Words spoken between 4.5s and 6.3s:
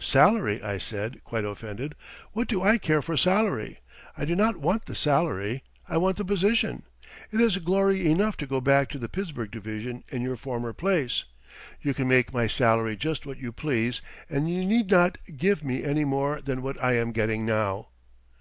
want the salary; I want the